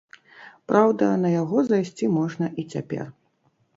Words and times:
Праўда, 0.69 1.09
на 1.25 1.29
яго 1.41 1.57
зайсці 1.67 2.05
можна 2.17 2.45
і 2.63 2.67
цяпер. 2.77 3.05